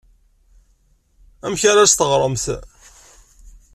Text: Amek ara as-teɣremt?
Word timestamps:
Amek 1.45 1.61
ara 1.71 1.81
as-teɣremt? 1.85 2.45